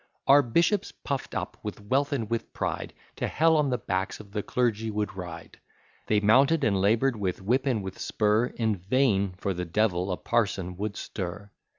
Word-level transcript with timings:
Our 0.25 0.41
bishops, 0.41 0.91
puft 0.91 1.35
up 1.37 1.57
with 1.61 1.79
wealth 1.79 2.11
and 2.11 2.27
with 2.27 2.51
pride, 2.53 2.95
To 3.17 3.27
hell 3.27 3.55
on 3.55 3.69
the 3.69 3.77
backs 3.77 4.19
of 4.19 4.31
the 4.31 4.41
clergy 4.41 4.89
would 4.89 5.15
ride. 5.15 5.59
They 6.07 6.19
mounted 6.19 6.63
and 6.63 6.81
labour'd 6.81 7.15
with 7.15 7.39
whip 7.39 7.67
and 7.67 7.83
with 7.83 7.99
spur 7.99 8.47
In 8.47 8.77
vain 8.77 9.33
for 9.37 9.53
the 9.53 9.63
devil 9.65 10.11
a 10.11 10.17
parson 10.17 10.75
would 10.77 10.97
stir. 10.97 11.51